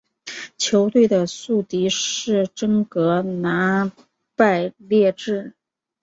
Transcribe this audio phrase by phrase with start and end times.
[0.57, 3.91] 球队的宿敌是真格拿
[4.35, 5.53] 拜列治。